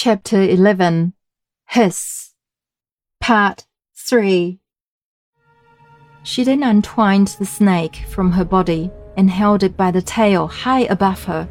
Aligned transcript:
Chapter 0.00 0.40
11 0.40 1.12
Hiss 1.70 2.32
Part 3.20 3.66
3 3.96 4.60
She 6.22 6.44
then 6.44 6.62
untwined 6.62 7.34
the 7.40 7.44
snake 7.44 8.04
from 8.08 8.30
her 8.30 8.44
body 8.44 8.92
and 9.16 9.28
held 9.28 9.64
it 9.64 9.76
by 9.76 9.90
the 9.90 10.00
tail 10.00 10.46
high 10.46 10.82
above 10.82 11.24
her. 11.24 11.48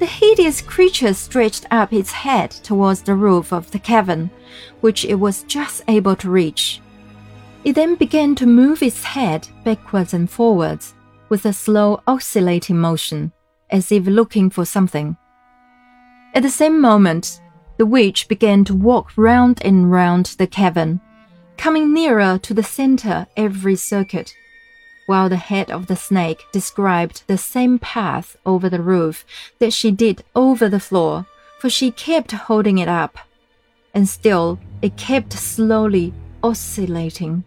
The 0.00 0.06
hideous 0.06 0.60
creature 0.60 1.14
stretched 1.14 1.66
up 1.70 1.92
its 1.92 2.10
head 2.10 2.50
towards 2.50 3.02
the 3.02 3.14
roof 3.14 3.52
of 3.52 3.70
the 3.70 3.78
cavern, 3.78 4.30
which 4.80 5.04
it 5.04 5.14
was 5.14 5.44
just 5.44 5.84
able 5.86 6.16
to 6.16 6.30
reach. 6.30 6.80
It 7.62 7.74
then 7.74 7.94
began 7.94 8.34
to 8.34 8.46
move 8.46 8.82
its 8.82 9.04
head 9.04 9.46
backwards 9.62 10.14
and 10.14 10.28
forwards 10.28 10.94
with 11.28 11.44
a 11.44 11.52
slow 11.52 12.02
oscillating 12.08 12.78
motion, 12.78 13.30
as 13.70 13.92
if 13.92 14.04
looking 14.04 14.50
for 14.50 14.64
something. 14.64 15.16
At 16.34 16.42
the 16.42 16.50
same 16.50 16.80
moment, 16.80 17.40
the 17.78 17.86
witch 17.86 18.26
began 18.28 18.64
to 18.64 18.74
walk 18.74 19.12
round 19.16 19.64
and 19.64 19.90
round 19.90 20.26
the 20.38 20.46
cavern, 20.46 21.00
coming 21.56 21.94
nearer 21.94 22.36
to 22.36 22.52
the 22.52 22.62
center 22.62 23.26
every 23.36 23.76
circuit, 23.76 24.34
while 25.06 25.28
the 25.28 25.36
head 25.36 25.70
of 25.70 25.86
the 25.86 25.96
snake 25.96 26.44
described 26.52 27.22
the 27.28 27.38
same 27.38 27.78
path 27.78 28.36
over 28.44 28.68
the 28.68 28.82
roof 28.82 29.24
that 29.60 29.72
she 29.72 29.92
did 29.92 30.24
over 30.34 30.68
the 30.68 30.80
floor, 30.80 31.24
for 31.60 31.70
she 31.70 31.90
kept 31.92 32.32
holding 32.32 32.78
it 32.78 32.88
up. 32.88 33.16
And 33.94 34.08
still 34.08 34.58
it 34.82 34.96
kept 34.96 35.32
slowly 35.32 36.12
oscillating. 36.42 37.44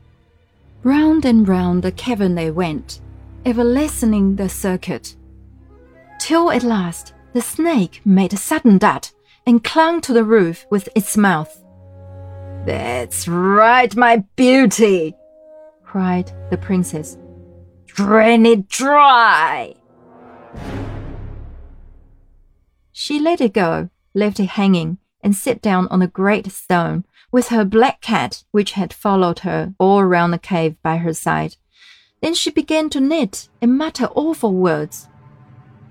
Round 0.83 1.25
and 1.25 1.47
round 1.47 1.83
the 1.83 1.91
cavern 1.91 2.35
they 2.35 2.51
went, 2.51 3.01
ever 3.45 3.63
lessening 3.63 4.37
the 4.37 4.49
circuit, 4.49 5.13
till 6.19 6.51
at 6.51 6.63
last 6.63 7.13
the 7.33 7.41
snake 7.41 8.01
made 8.05 8.33
a 8.33 8.37
sudden 8.37 8.77
dart 8.77 9.11
and 9.45 9.63
clung 9.63 10.01
to 10.01 10.13
the 10.13 10.23
roof 10.23 10.65
with 10.69 10.89
its 10.95 11.17
mouth. 11.17 11.63
That's 12.65 13.27
right, 13.27 13.95
my 13.95 14.23
beauty, 14.35 15.15
cried 15.83 16.31
the 16.49 16.57
princess. 16.57 17.17
Drain 17.85 18.45
it 18.45 18.69
dry. 18.69 19.75
She 22.91 23.19
let 23.19 23.41
it 23.41 23.53
go, 23.53 23.89
left 24.13 24.39
it 24.39 24.49
hanging, 24.49 24.99
and 25.21 25.35
sat 25.35 25.61
down 25.61 25.87
on 25.87 26.01
a 26.01 26.07
great 26.07 26.51
stone 26.51 27.03
with 27.31 27.47
her 27.47 27.65
black 27.65 28.01
cat, 28.01 28.43
which 28.51 28.73
had 28.73 28.93
followed 28.93 29.39
her 29.39 29.73
all 29.79 29.99
around 29.99 30.31
the 30.31 30.37
cave 30.37 30.75
by 30.83 30.97
her 30.97 31.13
side. 31.13 31.55
Then 32.21 32.35
she 32.35 32.51
began 32.51 32.89
to 32.91 32.99
knit 32.99 33.49
and 33.61 33.77
mutter 33.77 34.05
awful 34.13 34.53
words. 34.53 35.07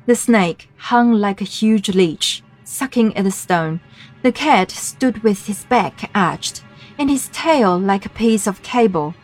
The 0.06 0.14
snake 0.14 0.70
hung 0.76 1.12
like 1.12 1.40
a 1.40 1.44
huge 1.44 1.88
leech, 1.90 2.42
sucking 2.70 3.16
at 3.16 3.24
the 3.24 3.30
stone. 3.30 3.80
The 4.22 4.32
cat 4.32 4.70
stood 4.70 5.22
with 5.22 5.46
his 5.46 5.64
back 5.64 6.10
arched 6.14 6.62
and 6.98 7.10
his 7.10 7.28
tail 7.32 7.78
like 7.78 8.06
a 8.06 8.10
piece 8.10 8.46
of 8.46 8.62
cable, 8.62 9.14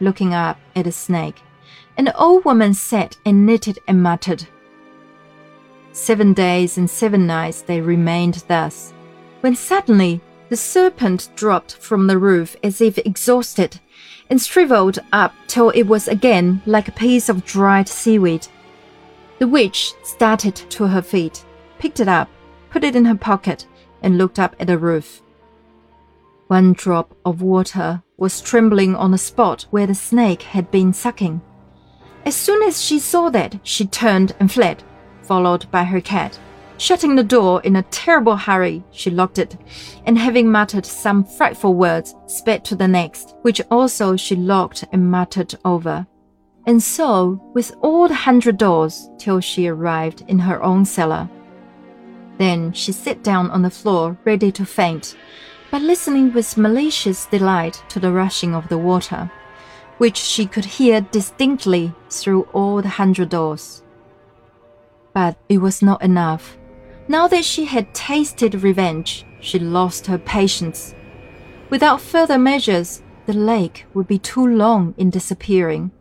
looking 0.00 0.32
up 0.34 0.58
at 0.76 0.84
the 0.84 0.92
snake. 0.92 1.40
An 1.96 2.12
old 2.14 2.44
woman 2.44 2.74
sat 2.74 3.16
and 3.26 3.44
knitted 3.44 3.78
and 3.88 4.02
muttered. 4.02 4.46
Seven 5.92 6.32
days 6.32 6.78
and 6.78 6.88
seven 6.88 7.26
nights 7.26 7.62
they 7.62 7.80
remained 7.80 8.44
thus, 8.48 8.92
when 9.40 9.56
suddenly 9.56 10.20
the 10.48 10.56
serpent 10.56 11.28
dropped 11.34 11.76
from 11.76 12.06
the 12.06 12.18
roof 12.18 12.56
as 12.62 12.80
if 12.80 12.98
exhausted, 12.98 13.80
and 14.30 14.40
shriveled 14.40 14.98
up 15.12 15.34
till 15.46 15.70
it 15.70 15.82
was 15.84 16.08
again 16.08 16.62
like 16.66 16.88
a 16.88 16.92
piece 16.92 17.28
of 17.28 17.44
dried 17.44 17.88
seaweed. 17.88 18.46
The 19.38 19.48
witch 19.48 19.92
started 20.04 20.54
to 20.54 20.86
her 20.86 21.02
feet, 21.02 21.44
picked 21.78 22.00
it 22.00 22.08
up, 22.08 22.28
put 22.72 22.82
it 22.82 22.96
in 22.96 23.04
her 23.04 23.14
pocket, 23.14 23.66
and 24.02 24.18
looked 24.18 24.38
up 24.38 24.56
at 24.58 24.66
the 24.66 24.78
roof. 24.78 25.22
One 26.48 26.72
drop 26.72 27.14
of 27.24 27.42
water 27.42 28.02
was 28.16 28.40
trembling 28.40 28.96
on 28.96 29.10
the 29.10 29.18
spot 29.18 29.66
where 29.70 29.86
the 29.86 29.94
snake 29.94 30.42
had 30.42 30.70
been 30.70 30.92
sucking. 30.92 31.40
As 32.24 32.34
soon 32.34 32.62
as 32.62 32.82
she 32.82 32.98
saw 32.98 33.30
that, 33.30 33.60
she 33.62 33.86
turned 33.86 34.34
and 34.40 34.50
fled, 34.50 34.82
followed 35.22 35.70
by 35.70 35.84
her 35.84 36.00
cat. 36.00 36.38
Shutting 36.78 37.14
the 37.14 37.22
door 37.22 37.60
in 37.62 37.76
a 37.76 37.82
terrible 37.84 38.36
hurry, 38.36 38.82
she 38.90 39.10
locked 39.10 39.38
it, 39.38 39.56
and 40.06 40.18
having 40.18 40.50
muttered 40.50 40.86
some 40.86 41.24
frightful 41.24 41.74
words, 41.74 42.14
sped 42.26 42.64
to 42.64 42.74
the 42.74 42.88
next, 42.88 43.34
which 43.42 43.60
also 43.70 44.16
she 44.16 44.34
locked 44.34 44.84
and 44.92 45.10
muttered 45.10 45.54
over 45.64 46.06
and 46.66 46.82
so 46.82 47.40
with 47.54 47.74
all 47.80 48.08
the 48.08 48.14
hundred 48.14 48.56
doors 48.56 49.10
till 49.18 49.40
she 49.40 49.66
arrived 49.66 50.24
in 50.28 50.38
her 50.38 50.62
own 50.62 50.84
cellar. 50.84 51.28
Then 52.38 52.72
she 52.72 52.92
sat 52.92 53.22
down 53.22 53.50
on 53.50 53.62
the 53.62 53.70
floor 53.70 54.16
ready 54.24 54.50
to 54.52 54.64
faint, 54.64 55.16
but 55.70 55.82
listening 55.82 56.32
with 56.32 56.56
malicious 56.56 57.26
delight 57.26 57.82
to 57.88 58.00
the 58.00 58.12
rushing 58.12 58.54
of 58.54 58.68
the 58.68 58.78
water, 58.78 59.30
which 59.98 60.16
she 60.16 60.46
could 60.46 60.64
hear 60.64 61.00
distinctly 61.00 61.94
through 62.10 62.42
all 62.52 62.82
the 62.82 62.88
hundred 62.88 63.28
doors. 63.28 63.82
But 65.12 65.36
it 65.48 65.58
was 65.58 65.82
not 65.82 66.02
enough. 66.02 66.58
Now 67.08 67.28
that 67.28 67.44
she 67.44 67.64
had 67.66 67.94
tasted 67.94 68.62
revenge, 68.62 69.24
she 69.40 69.58
lost 69.58 70.06
her 70.06 70.18
patience. 70.18 70.94
Without 71.70 72.00
further 72.00 72.38
measures, 72.38 73.02
the 73.26 73.32
lake 73.32 73.86
would 73.94 74.06
be 74.06 74.18
too 74.18 74.46
long 74.46 74.94
in 74.96 75.10
disappearing 75.10 75.92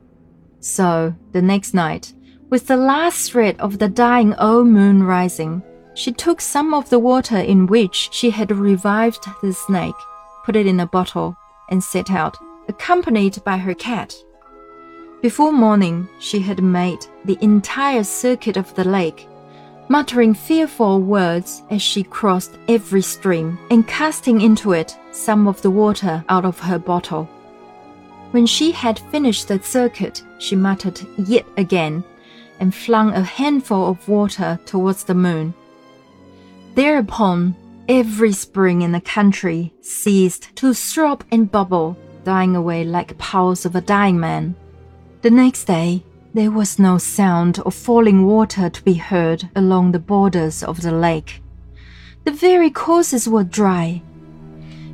so, 0.61 1.15
the 1.31 1.41
next 1.41 1.73
night, 1.73 2.13
with 2.51 2.67
the 2.67 2.77
last 2.77 3.31
thread 3.31 3.59
of 3.59 3.79
the 3.79 3.89
dying 3.89 4.35
old 4.35 4.67
moon 4.67 5.01
rising, 5.01 5.63
she 5.93 6.11
took 6.11 6.41
some 6.41 6.73
of 6.73 6.89
the 6.89 6.99
water 6.99 7.37
in 7.37 7.67
which 7.67 8.09
she 8.11 8.29
had 8.29 8.51
revived 8.51 9.27
the 9.41 9.53
snake, 9.53 9.95
put 10.45 10.55
it 10.55 10.65
in 10.65 10.79
a 10.79 10.85
bottle, 10.85 11.35
and 11.69 11.83
set 11.83 12.09
out, 12.11 12.37
accompanied 12.67 13.43
by 13.43 13.57
her 13.57 13.73
cat. 13.73 14.15
Before 15.21 15.51
morning, 15.51 16.09
she 16.19 16.39
had 16.39 16.63
made 16.63 17.05
the 17.25 17.37
entire 17.41 18.03
circuit 18.03 18.57
of 18.57 18.73
the 18.75 18.83
lake, 18.83 19.27
muttering 19.87 20.33
fearful 20.33 21.01
words 21.01 21.61
as 21.69 21.81
she 21.81 22.01
crossed 22.03 22.57
every 22.67 23.01
stream 23.01 23.59
and 23.69 23.87
casting 23.87 24.41
into 24.41 24.71
it 24.71 24.97
some 25.11 25.47
of 25.47 25.61
the 25.61 25.69
water 25.69 26.23
out 26.29 26.45
of 26.45 26.59
her 26.59 26.79
bottle. 26.79 27.25
When 28.31 28.45
she 28.45 28.71
had 28.71 28.97
finished 29.11 29.49
the 29.49 29.61
circuit, 29.61 30.23
she 30.39 30.55
muttered 30.55 31.01
yet 31.17 31.45
again 31.57 32.03
and 32.59 32.73
flung 32.73 33.11
a 33.11 33.21
handful 33.21 33.89
of 33.89 34.07
water 34.07 34.57
towards 34.65 35.03
the 35.03 35.13
moon. 35.13 35.53
Thereupon, 36.73 37.55
every 37.89 38.31
spring 38.31 38.81
in 38.81 38.93
the 38.93 39.01
country 39.01 39.73
ceased 39.81 40.55
to 40.55 40.73
throb 40.73 41.23
and 41.29 41.51
bubble, 41.51 41.97
dying 42.23 42.55
away 42.55 42.85
like 42.85 43.17
pulse 43.17 43.65
of 43.65 43.75
a 43.75 43.81
dying 43.81 44.19
man. 44.19 44.55
The 45.21 45.31
next 45.31 45.65
day, 45.65 46.03
there 46.33 46.51
was 46.51 46.79
no 46.79 46.97
sound 46.97 47.59
of 47.59 47.75
falling 47.75 48.25
water 48.25 48.69
to 48.69 48.83
be 48.83 48.93
heard 48.93 49.49
along 49.53 49.91
the 49.91 49.99
borders 49.99 50.63
of 50.63 50.81
the 50.81 50.93
lake. 50.93 51.41
The 52.23 52.31
very 52.31 52.69
courses 52.69 53.27
were 53.27 53.43
dry, 53.43 54.01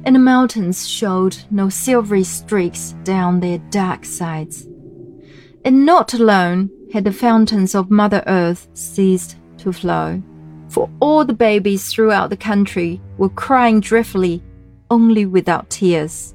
and 0.04 0.16
the 0.16 0.20
mountains 0.20 0.88
showed 0.88 1.38
no 1.52 1.70
silvery 1.70 2.24
streaks 2.24 2.96
down 3.04 3.40
their 3.40 3.60
dark 3.70 4.04
sides. 4.04 4.68
And 5.64 5.86
not 5.86 6.16
alone 6.16 6.72
had 6.92 7.04
the 7.04 7.12
fountains 7.12 7.76
of 7.76 7.92
Mother 7.92 8.24
Earth 8.26 8.68
ceased 8.74 9.36
to 9.58 9.72
flow, 9.72 10.24
for 10.70 10.90
all 11.00 11.26
the 11.26 11.34
babies 11.34 11.92
throughout 11.92 12.30
the 12.30 12.38
country 12.38 13.02
were 13.18 13.30
crying 13.30 13.80
dreadfully, 13.80 14.44
only 14.90 15.26
without 15.26 15.70
tears. 15.70 16.34